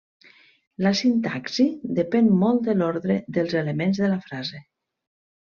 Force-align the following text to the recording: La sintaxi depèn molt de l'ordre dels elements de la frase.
La 0.85 0.91
sintaxi 0.99 1.65
depèn 1.99 2.31
molt 2.45 2.65
de 2.69 2.75
l'ordre 2.81 3.19
dels 3.37 3.55
elements 3.61 4.03
de 4.07 4.11
la 4.17 4.21
frase. 4.27 4.65